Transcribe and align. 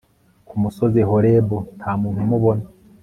ku 0.47 0.53
musozi 0.61 1.01
Horebu 1.09 1.57
nta 1.77 1.91
muntu 2.01 2.19
umubona 2.25 2.63